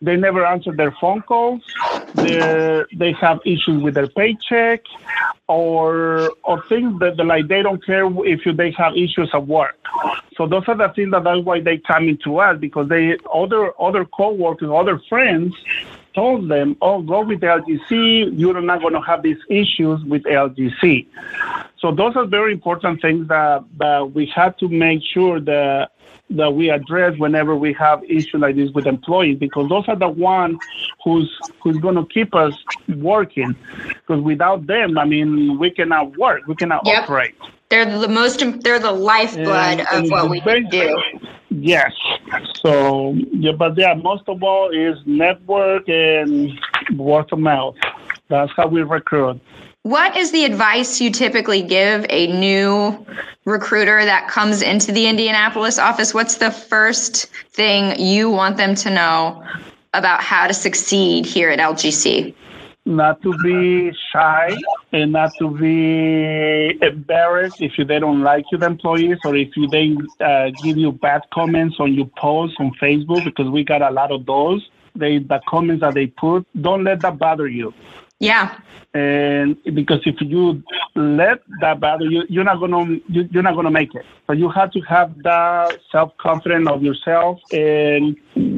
they 0.00 0.16
never 0.16 0.44
answer 0.46 0.72
their 0.72 0.92
phone 0.92 1.22
calls. 1.22 1.62
They 2.14 2.84
they 2.94 3.12
have 3.12 3.40
issues 3.44 3.82
with 3.82 3.94
their 3.94 4.08
paycheck, 4.08 4.80
or 5.48 6.32
or 6.44 6.62
things 6.68 6.98
that 7.00 7.16
like 7.18 7.48
they 7.48 7.62
don't 7.62 7.84
care 7.84 8.06
if 8.26 8.46
you, 8.46 8.52
they 8.52 8.70
have 8.72 8.96
issues 8.96 9.30
at 9.34 9.46
work. 9.46 9.76
So 10.36 10.46
those 10.46 10.64
are 10.68 10.76
the 10.76 10.88
things 10.88 11.10
that 11.10 11.24
that's 11.24 11.44
why 11.44 11.60
they 11.60 11.78
come 11.78 12.08
into 12.08 12.38
us 12.38 12.58
because 12.58 12.88
they 12.88 13.18
other 13.32 13.72
other 13.80 14.04
coworkers, 14.06 14.70
other 14.70 14.98
friends 15.08 15.54
told 16.14 16.48
them, 16.48 16.76
"Oh, 16.80 17.02
go 17.02 17.22
with 17.22 17.40
LGC. 17.40 18.38
You're 18.38 18.60
not 18.60 18.80
going 18.80 18.94
to 18.94 19.00
have 19.00 19.22
these 19.22 19.38
issues 19.48 20.02
with 20.04 20.22
LGC." 20.24 21.06
So 21.78 21.92
those 21.92 22.16
are 22.16 22.26
very 22.26 22.52
important 22.52 23.00
things 23.00 23.28
that 23.28 23.64
that 23.78 24.12
we 24.12 24.26
have 24.34 24.56
to 24.58 24.68
make 24.68 25.02
sure 25.02 25.40
that 25.40 25.90
that 26.30 26.54
we 26.54 26.70
address 26.70 27.18
whenever 27.18 27.56
we 27.56 27.72
have 27.72 28.02
issues 28.04 28.40
like 28.40 28.54
this 28.54 28.70
with 28.70 28.86
employees 28.86 29.36
because 29.38 29.68
those 29.68 29.84
are 29.88 29.96
the 29.96 30.08
ones 30.08 30.58
who's 31.02 31.28
who's 31.60 31.76
going 31.78 31.96
to 31.96 32.06
keep 32.06 32.34
us 32.34 32.54
working 32.98 33.54
because 33.86 34.22
without 34.22 34.64
them 34.66 34.96
i 34.96 35.04
mean 35.04 35.58
we 35.58 35.70
cannot 35.70 36.16
work 36.16 36.40
we 36.46 36.54
cannot 36.54 36.82
yep. 36.86 37.02
operate 37.02 37.34
they're 37.70 37.86
the 37.86 38.08
most 38.08 38.42
they're 38.62 38.78
the 38.78 38.92
lifeblood 38.92 39.46
and, 39.48 39.80
of 39.80 39.86
and 39.92 40.10
what 40.10 40.28
we 40.28 40.40
do. 40.70 41.00
yes. 41.48 41.92
So 42.62 43.14
yeah 43.32 43.52
but 43.52 43.78
yeah 43.78 43.94
most 43.94 44.24
of 44.28 44.42
all 44.42 44.70
is 44.70 44.98
network 45.06 45.88
and 45.88 46.52
word 46.96 47.32
of 47.32 47.38
mouth. 47.38 47.76
That's 48.28 48.52
how 48.56 48.66
we 48.66 48.82
recruit. 48.82 49.40
What 49.82 50.14
is 50.14 50.30
the 50.30 50.44
advice 50.44 51.00
you 51.00 51.10
typically 51.10 51.62
give 51.62 52.04
a 52.10 52.26
new 52.38 53.06
recruiter 53.46 54.04
that 54.04 54.28
comes 54.28 54.60
into 54.60 54.92
the 54.92 55.06
Indianapolis 55.06 55.78
office? 55.78 56.12
What's 56.12 56.36
the 56.36 56.50
first 56.50 57.26
thing 57.48 57.98
you 57.98 58.28
want 58.28 58.58
them 58.58 58.74
to 58.74 58.90
know 58.90 59.42
about 59.94 60.22
how 60.22 60.46
to 60.46 60.52
succeed 60.52 61.24
here 61.24 61.48
at 61.48 61.58
LGC? 61.58 62.34
Not 62.84 63.22
to 63.22 63.32
be 63.42 63.90
shy 64.12 64.54
and 64.92 65.12
not 65.12 65.30
to 65.38 65.50
be 65.50 66.78
embarrassed 66.84 67.60
if 67.60 67.72
they 67.86 67.98
don't 67.98 68.22
like 68.22 68.44
you, 68.50 68.58
the 68.58 68.66
employees, 68.66 69.18
or 69.24 69.36
if 69.36 69.56
you, 69.56 69.68
they 69.68 69.96
uh, 70.24 70.50
give 70.62 70.76
you 70.76 70.92
bad 70.92 71.22
comments 71.32 71.76
on 71.78 71.94
your 71.94 72.10
posts 72.18 72.56
on 72.58 72.72
Facebook, 72.80 73.24
because 73.24 73.48
we 73.48 73.64
got 73.64 73.82
a 73.82 73.90
lot 73.90 74.10
of 74.10 74.26
those. 74.26 74.68
They 74.94 75.18
the 75.18 75.40
comments 75.48 75.82
that 75.82 75.94
they 75.94 76.08
put, 76.08 76.46
don't 76.60 76.84
let 76.84 77.00
that 77.02 77.18
bother 77.18 77.46
you. 77.46 77.72
Yeah. 78.18 78.58
And 78.92 79.56
because 79.72 80.00
if 80.04 80.16
you 80.20 80.62
let 80.96 81.42
that 81.60 81.78
bother 81.78 82.06
you, 82.06 82.24
you're 82.28 82.44
not 82.44 82.58
gonna 82.58 82.98
you, 83.08 83.28
you're 83.30 83.42
not 83.42 83.54
gonna 83.54 83.70
make 83.70 83.94
it. 83.94 84.04
So 84.26 84.32
you 84.32 84.48
have 84.50 84.72
to 84.72 84.80
have 84.80 85.14
that 85.22 85.78
self 85.92 86.16
confidence 86.18 86.68
of 86.68 86.82
yourself 86.82 87.38
and 87.52 88.16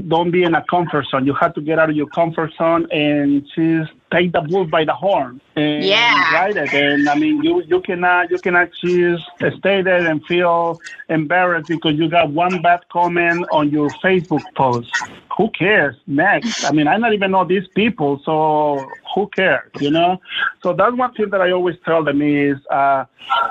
don't 0.09 0.31
be 0.31 0.43
in 0.43 0.55
a 0.55 0.65
comfort 0.65 1.07
zone. 1.07 1.27
You 1.27 1.35
have 1.35 1.55
to 1.55 1.61
get 1.61 1.79
out 1.79 1.91
of 1.91 1.97
your 1.97 2.07
comfort 2.09 2.53
zone 2.57 2.91
and 2.91 3.47
just 3.55 3.93
take 4.11 4.33
the 4.33 4.43
bull 4.43 4.67
by 4.67 4.85
the 4.85 4.93
horn 4.93 5.41
and 5.57 5.85
yeah. 5.85 6.33
ride 6.35 6.57
it. 6.57 6.73
And 6.73 7.09
I 7.09 7.15
mean, 7.15 7.43
you 7.43 7.63
you 7.63 7.81
cannot 7.81 8.31
you 8.31 8.39
cannot 8.39 8.71
just 8.85 9.25
stay 9.59 9.83
there 9.83 10.07
and 10.07 10.25
feel 10.27 10.81
embarrassed 11.09 11.69
because 11.69 11.95
you 11.95 12.09
got 12.09 12.31
one 12.31 12.61
bad 12.63 12.81
comment 12.91 13.47
on 13.51 13.71
your 13.71 13.89
Facebook 14.05 14.43
post. 14.55 14.91
Who 15.37 15.51
cares? 15.51 15.97
Next. 16.07 16.65
I 16.65 16.73
mean, 16.73 16.87
I 16.87 16.99
don't 16.99 17.13
even 17.13 17.31
know 17.31 17.45
these 17.45 17.67
people, 17.75 18.21
so 18.25 18.87
who 19.15 19.29
cares? 19.29 19.71
You 19.81 19.91
know. 19.91 20.21
So 20.63 20.73
that's 20.73 20.95
one 20.95 21.13
thing 21.15 21.31
that 21.31 21.41
I 21.41 21.51
always 21.53 21.77
tell 21.85 22.05
them 22.05 22.21
is 22.23 22.59
uh, 22.71 23.05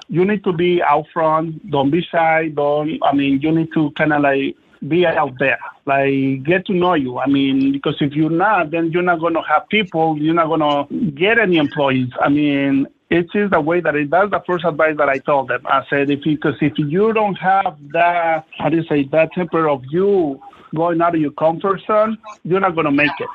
you 0.07 0.25
need 0.25 0.43
to 0.43 0.53
be 0.53 0.81
out 0.81 1.05
front. 1.13 1.69
Don't 1.71 1.89
be 1.89 2.01
shy. 2.01 2.49
Don't. 2.49 2.99
I 3.03 3.13
mean, 3.13 3.41
you 3.41 3.51
need 3.51 3.73
to 3.73 3.91
kind 3.91 4.13
of 4.13 4.21
like 4.21 4.55
be 4.87 5.05
out 5.05 5.37
there, 5.39 5.59
like 5.85 6.43
get 6.43 6.65
to 6.65 6.73
know 6.73 6.95
you. 6.95 7.19
I 7.19 7.27
mean, 7.27 7.71
because 7.71 7.95
if 8.01 8.13
you're 8.13 8.29
not, 8.29 8.71
then 8.71 8.91
you're 8.91 9.03
not 9.03 9.19
to 9.19 9.41
have 9.47 9.69
people, 9.69 10.17
you're 10.17 10.33
not 10.33 10.47
to 10.89 11.11
get 11.11 11.37
any 11.37 11.57
employees. 11.57 12.09
I 12.19 12.29
mean, 12.29 12.87
it 13.09 13.27
is 13.33 13.51
the 13.51 13.61
way 13.61 13.81
that 13.81 13.95
it, 13.95 14.09
that's 14.09 14.31
the 14.31 14.41
first 14.47 14.65
advice 14.65 14.95
that 14.97 15.09
I 15.09 15.19
told 15.19 15.49
them. 15.49 15.61
I 15.65 15.83
said, 15.89 16.09
if 16.09 16.23
because 16.23 16.55
if 16.61 16.73
you 16.77 17.13
don't 17.13 17.35
have 17.35 17.77
that, 17.91 18.45
how 18.57 18.69
do 18.69 18.77
you 18.77 18.83
say, 18.83 19.03
that 19.11 19.33
temper 19.33 19.69
of 19.69 19.83
you 19.91 20.41
going 20.73 21.01
out 21.01 21.13
of 21.13 21.21
your 21.21 21.31
comfort 21.31 21.81
zone, 21.85 22.17
you're 22.43 22.61
not 22.61 22.73
to 22.75 22.91
make 22.91 23.11
it 23.19 23.27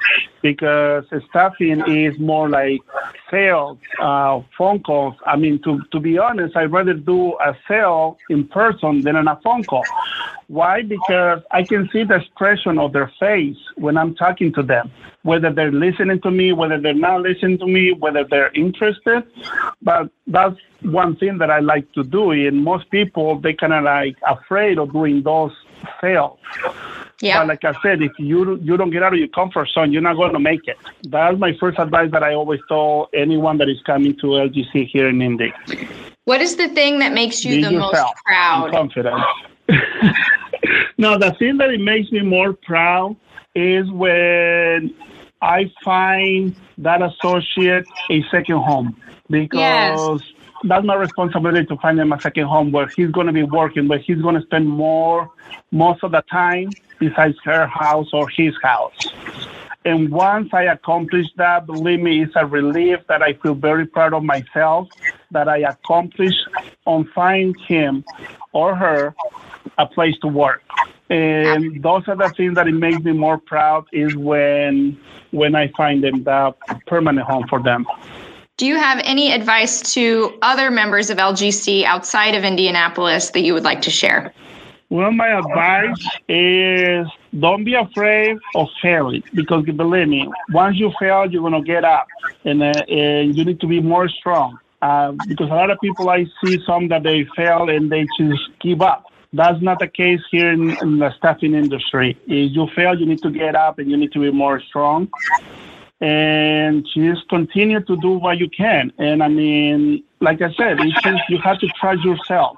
because 0.42 1.04
staffing 1.28 1.82
is 1.86 2.18
more 2.18 2.48
like 2.48 2.80
sales, 3.30 3.78
uh, 4.00 4.40
phone 4.56 4.82
calls. 4.82 5.14
I 5.26 5.36
mean, 5.36 5.60
to, 5.62 5.82
to 5.92 6.00
be 6.00 6.18
honest, 6.18 6.56
I'd 6.56 6.72
rather 6.72 6.94
do 6.94 7.38
a 7.38 7.56
sale 7.66 8.18
in 8.30 8.46
person 8.48 9.02
than 9.02 9.16
on 9.16 9.28
a 9.28 9.38
phone 9.42 9.64
call. 9.64 9.84
Why? 10.48 10.82
Because 10.82 11.42
I 11.50 11.64
can 11.64 11.88
see 11.92 12.04
the 12.04 12.16
expression 12.16 12.78
of 12.78 12.92
their 12.92 13.12
face 13.18 13.56
when 13.76 13.96
I'm 13.96 14.14
talking 14.14 14.52
to 14.54 14.62
them, 14.62 14.90
whether 15.22 15.52
they're 15.52 15.72
listening 15.72 16.20
to 16.20 16.30
me, 16.30 16.52
whether 16.52 16.80
they're 16.80 16.94
not 16.94 17.22
listening 17.22 17.58
to 17.58 17.66
me, 17.66 17.92
whether 17.92 18.24
they're 18.24 18.52
interested. 18.52 19.24
But 19.82 20.10
that's 20.26 20.56
one 20.82 21.16
thing 21.16 21.38
that 21.38 21.50
I 21.50 21.58
like 21.58 21.90
to 21.92 22.04
do. 22.04 22.30
And 22.30 22.62
most 22.62 22.90
people, 22.90 23.40
they 23.40 23.54
kind 23.54 23.72
of 23.72 23.84
like 23.84 24.16
afraid 24.26 24.78
of 24.78 24.92
doing 24.92 25.22
those 25.22 25.52
sales. 26.00 26.38
Yeah. 27.20 27.40
But 27.40 27.48
like 27.48 27.64
I 27.64 27.80
said, 27.82 28.02
if 28.02 28.12
you 28.18 28.56
you 28.58 28.76
don't 28.76 28.90
get 28.90 29.02
out 29.02 29.14
of 29.14 29.18
your 29.18 29.28
comfort 29.28 29.68
zone, 29.68 29.92
you're 29.92 30.02
not 30.02 30.16
going 30.16 30.32
to 30.32 30.38
make 30.38 30.66
it. 30.66 30.76
That's 31.04 31.38
my 31.38 31.56
first 31.58 31.78
advice 31.78 32.10
that 32.12 32.22
I 32.22 32.34
always 32.34 32.60
tell 32.68 33.08
anyone 33.14 33.58
that 33.58 33.68
is 33.68 33.80
coming 33.86 34.16
to 34.18 34.26
LGC 34.26 34.88
here 34.88 35.08
in 35.08 35.22
Indy. 35.22 35.52
What 36.24 36.42
is 36.42 36.56
the 36.56 36.68
thing 36.68 36.98
that 36.98 37.12
makes 37.12 37.44
you 37.44 37.56
Be 37.56 37.62
the 37.62 37.72
yourself. 37.72 37.92
most 37.92 38.24
proud? 38.24 38.70
confident. 38.70 39.22
no, 40.98 41.18
the 41.18 41.34
thing 41.38 41.56
that 41.58 41.70
it 41.70 41.80
makes 41.80 42.12
me 42.12 42.20
more 42.20 42.52
proud 42.52 43.16
is 43.54 43.90
when 43.90 44.94
I 45.40 45.70
find 45.82 46.54
that 46.78 47.00
associate 47.00 47.86
a 48.10 48.22
second 48.30 48.58
home 48.58 49.00
because 49.30 49.58
yes. 49.58 50.32
that's 50.64 50.84
my 50.84 50.94
responsibility 50.94 51.64
to 51.66 51.76
find 51.76 51.98
him 51.98 52.12
a 52.12 52.20
second 52.20 52.46
home 52.46 52.72
where 52.72 52.88
he's 52.88 53.10
going 53.10 53.26
to 53.26 53.32
be 53.32 53.42
working, 53.42 53.88
where 53.88 53.98
he's 53.98 54.20
going 54.20 54.34
to 54.34 54.42
spend 54.42 54.68
more 54.68 55.30
most 55.70 56.04
of 56.04 56.12
the 56.12 56.22
time 56.30 56.70
besides 56.98 57.36
her 57.44 57.66
house 57.66 58.08
or 58.12 58.28
his 58.28 58.54
house. 58.62 59.06
And 59.84 60.10
once 60.10 60.48
I 60.52 60.64
accomplish 60.64 61.28
that, 61.36 61.66
believe 61.66 62.00
me, 62.00 62.22
it's 62.22 62.32
a 62.34 62.44
relief 62.44 62.98
that 63.08 63.22
I 63.22 63.34
feel 63.34 63.54
very 63.54 63.86
proud 63.86 64.14
of 64.14 64.24
myself 64.24 64.88
that 65.30 65.48
I 65.48 65.58
accomplished 65.58 66.42
on 66.86 67.08
finding 67.14 67.54
him 67.68 68.04
or 68.52 68.74
her 68.74 69.14
a 69.78 69.86
place 69.86 70.18
to 70.22 70.26
work. 70.28 70.62
And 71.08 71.82
those 71.84 72.02
are 72.08 72.16
the 72.16 72.30
things 72.30 72.56
that 72.56 72.66
it 72.66 72.74
makes 72.74 72.98
me 73.04 73.12
more 73.12 73.38
proud 73.38 73.86
is 73.92 74.16
when 74.16 74.98
when 75.30 75.54
I 75.54 75.68
find 75.76 76.02
them 76.02 76.24
that 76.24 76.56
permanent 76.86 77.26
home 77.26 77.46
for 77.48 77.62
them. 77.62 77.86
Do 78.56 78.66
you 78.66 78.76
have 78.76 79.00
any 79.04 79.32
advice 79.32 79.94
to 79.94 80.36
other 80.42 80.70
members 80.70 81.10
of 81.10 81.18
LGC 81.18 81.84
outside 81.84 82.34
of 82.34 82.42
Indianapolis 82.42 83.30
that 83.30 83.42
you 83.42 83.52
would 83.54 83.64
like 83.64 83.82
to 83.82 83.90
share? 83.90 84.32
Well, 84.88 85.10
my 85.10 85.38
advice 85.38 86.06
is 86.28 87.08
don't 87.38 87.64
be 87.64 87.74
afraid 87.74 88.38
of 88.54 88.68
failing 88.80 89.24
because 89.34 89.64
believe 89.64 90.08
me, 90.08 90.30
once 90.50 90.76
you 90.76 90.92
fail, 91.00 91.30
you're 91.30 91.42
going 91.42 91.60
to 91.60 91.66
get 91.66 91.84
up 91.84 92.06
and, 92.44 92.62
uh, 92.62 92.72
and 92.88 93.36
you 93.36 93.44
need 93.44 93.60
to 93.60 93.66
be 93.66 93.80
more 93.80 94.08
strong. 94.08 94.58
Uh, 94.82 95.12
because 95.26 95.50
a 95.50 95.54
lot 95.54 95.70
of 95.70 95.80
people 95.80 96.08
I 96.08 96.26
see 96.44 96.62
some 96.64 96.88
that 96.88 97.02
they 97.02 97.26
fail 97.34 97.68
and 97.68 97.90
they 97.90 98.06
just 98.18 98.42
give 98.60 98.80
up. 98.80 99.06
That's 99.32 99.60
not 99.60 99.80
the 99.80 99.88
case 99.88 100.20
here 100.30 100.52
in, 100.52 100.76
in 100.78 100.98
the 100.98 101.12
staffing 101.16 101.54
industry. 101.54 102.16
If 102.26 102.52
you 102.52 102.68
fail, 102.76 102.98
you 102.98 103.06
need 103.06 103.22
to 103.22 103.30
get 103.30 103.56
up 103.56 103.80
and 103.80 103.90
you 103.90 103.96
need 103.96 104.12
to 104.12 104.20
be 104.20 104.30
more 104.30 104.60
strong 104.60 105.10
and 106.00 106.86
just 106.94 107.28
continue 107.28 107.80
to 107.80 107.96
do 107.96 108.10
what 108.10 108.38
you 108.38 108.48
can. 108.50 108.92
And 108.98 109.22
I 109.22 109.28
mean, 109.28 110.04
like 110.20 110.42
I 110.42 110.52
said, 110.54 110.78
it's 110.80 111.02
just 111.02 111.22
you 111.28 111.38
have 111.38 111.58
to 111.58 111.68
trust 111.68 112.04
yourself. 112.04 112.56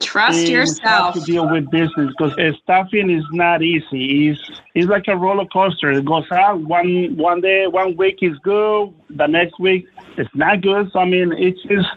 Trust 0.00 0.48
yourself. 0.48 1.14
to 1.14 1.20
deal 1.20 1.48
with 1.48 1.70
business 1.70 2.12
because 2.16 2.32
staffing 2.62 3.10
is 3.10 3.24
not 3.32 3.62
easy. 3.62 4.28
It's 4.28 4.50
it's 4.74 4.88
like 4.88 5.08
a 5.08 5.16
roller 5.16 5.46
coaster. 5.46 5.90
It 5.90 6.04
goes 6.04 6.30
out 6.30 6.60
one 6.60 7.16
one 7.16 7.40
day, 7.40 7.66
one 7.66 7.96
week 7.96 8.18
is 8.22 8.38
good. 8.38 8.94
The 9.10 9.26
next 9.26 9.58
week 9.58 9.88
it's 10.16 10.30
not 10.34 10.60
good. 10.60 10.90
So, 10.92 11.00
I 11.00 11.04
mean, 11.04 11.32
it's 11.32 11.60
just 11.62 11.88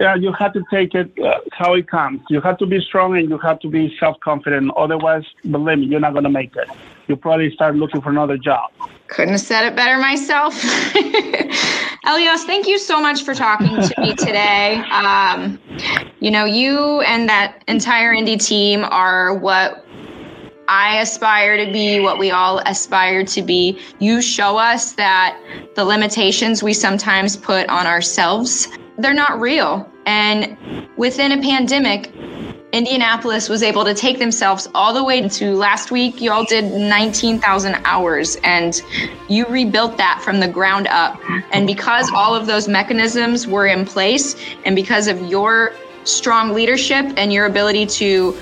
yeah, 0.00 0.14
you 0.14 0.32
have 0.32 0.52
to 0.54 0.64
take 0.70 0.94
it 0.94 1.12
uh, 1.22 1.40
how 1.52 1.74
it 1.74 1.86
comes. 1.86 2.22
You 2.28 2.40
have 2.40 2.58
to 2.58 2.66
be 2.66 2.80
strong 2.80 3.16
and 3.16 3.28
you 3.28 3.38
have 3.38 3.60
to 3.60 3.68
be 3.68 3.94
self 4.00 4.18
confident. 4.20 4.72
Otherwise, 4.76 5.24
believe 5.48 5.78
me, 5.78 5.86
you're 5.86 6.00
not 6.00 6.12
going 6.12 6.24
to 6.24 6.30
make 6.30 6.56
it. 6.56 6.68
You'll 7.06 7.18
probably 7.18 7.52
start 7.52 7.76
looking 7.76 8.00
for 8.00 8.10
another 8.10 8.36
job. 8.36 8.70
Couldn't 9.12 9.32
have 9.32 9.42
said 9.42 9.66
it 9.66 9.76
better 9.76 9.98
myself. 9.98 10.54
Elias, 12.04 12.44
thank 12.44 12.66
you 12.66 12.78
so 12.78 12.98
much 12.98 13.24
for 13.24 13.34
talking 13.34 13.76
to 13.76 14.00
me 14.00 14.14
today. 14.14 14.76
Um, 14.90 15.60
you 16.20 16.30
know, 16.30 16.46
you 16.46 17.02
and 17.02 17.28
that 17.28 17.62
entire 17.68 18.14
Indy 18.14 18.38
team 18.38 18.84
are 18.84 19.34
what 19.34 19.84
I 20.66 20.98
aspire 21.00 21.62
to 21.62 21.70
be, 21.70 22.00
what 22.00 22.18
we 22.18 22.30
all 22.30 22.60
aspire 22.60 23.22
to 23.22 23.42
be. 23.42 23.78
You 23.98 24.22
show 24.22 24.56
us 24.56 24.92
that 24.92 25.38
the 25.74 25.84
limitations 25.84 26.62
we 26.62 26.72
sometimes 26.72 27.36
put 27.36 27.68
on 27.68 27.86
ourselves, 27.86 28.66
they're 28.96 29.12
not 29.12 29.38
real. 29.38 29.86
And 30.06 30.88
within 30.96 31.32
a 31.32 31.42
pandemic, 31.42 32.14
Indianapolis 32.72 33.50
was 33.50 33.62
able 33.62 33.84
to 33.84 33.92
take 33.92 34.18
themselves 34.18 34.66
all 34.74 34.94
the 34.94 35.04
way 35.04 35.28
to 35.28 35.54
last 35.54 35.90
week. 35.90 36.22
You 36.22 36.32
all 36.32 36.44
did 36.46 36.72
19,000 36.72 37.74
hours 37.84 38.36
and 38.44 38.80
you 39.28 39.46
rebuilt 39.46 39.98
that 39.98 40.22
from 40.24 40.40
the 40.40 40.48
ground 40.48 40.86
up. 40.86 41.20
And 41.52 41.66
because 41.66 42.10
all 42.14 42.34
of 42.34 42.46
those 42.46 42.68
mechanisms 42.68 43.46
were 43.46 43.66
in 43.66 43.84
place, 43.84 44.36
and 44.64 44.74
because 44.74 45.06
of 45.06 45.20
your 45.30 45.74
strong 46.04 46.54
leadership 46.54 47.12
and 47.18 47.30
your 47.30 47.44
ability 47.44 47.86
to 47.86 48.36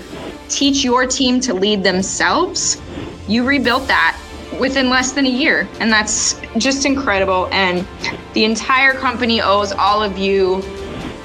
teach 0.48 0.84
your 0.84 1.06
team 1.06 1.40
to 1.40 1.52
lead 1.52 1.82
themselves, 1.82 2.80
you 3.26 3.44
rebuilt 3.44 3.88
that 3.88 4.16
within 4.60 4.88
less 4.90 5.10
than 5.10 5.26
a 5.26 5.30
year. 5.30 5.68
And 5.80 5.92
that's 5.92 6.40
just 6.56 6.86
incredible. 6.86 7.48
And 7.50 7.86
the 8.34 8.44
entire 8.44 8.92
company 8.92 9.40
owes 9.42 9.72
all 9.72 10.04
of 10.04 10.18
you 10.18 10.62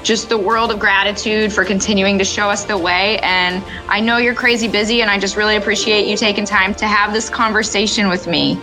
just 0.06 0.28
the 0.28 0.38
world 0.38 0.70
of 0.70 0.78
gratitude 0.78 1.52
for 1.52 1.64
continuing 1.64 2.16
to 2.16 2.24
show 2.24 2.48
us 2.48 2.64
the 2.64 2.78
way. 2.78 3.18
And 3.18 3.62
I 3.88 3.98
know 3.98 4.18
you're 4.18 4.36
crazy 4.36 4.68
busy, 4.68 5.02
and 5.02 5.10
I 5.10 5.18
just 5.18 5.36
really 5.36 5.56
appreciate 5.56 6.06
you 6.06 6.16
taking 6.16 6.44
time 6.44 6.76
to 6.76 6.86
have 6.86 7.12
this 7.12 7.28
conversation 7.28 8.08
with 8.08 8.28
me. 8.28 8.56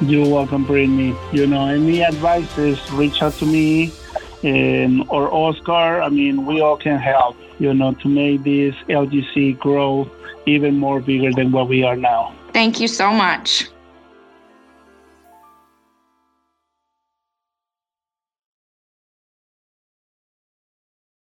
You're 0.00 0.26
welcome, 0.26 0.64
Brittany. 0.64 1.14
You 1.32 1.46
know, 1.46 1.66
any 1.66 2.00
advice 2.00 2.56
is 2.56 2.90
reach 2.92 3.20
out 3.20 3.34
to 3.34 3.44
me 3.44 3.92
um, 4.42 5.04
or 5.10 5.30
Oscar. 5.30 6.00
I 6.00 6.08
mean, 6.08 6.46
we 6.46 6.62
all 6.62 6.78
can 6.78 6.98
help, 6.98 7.36
you 7.58 7.74
know, 7.74 7.92
to 7.92 8.08
make 8.08 8.42
this 8.42 8.74
LGC 8.88 9.58
grow 9.58 10.10
even 10.46 10.78
more 10.78 11.00
bigger 11.00 11.30
than 11.30 11.52
what 11.52 11.68
we 11.68 11.82
are 11.82 11.96
now. 11.96 12.34
Thank 12.54 12.80
you 12.80 12.88
so 12.88 13.12
much. 13.12 13.68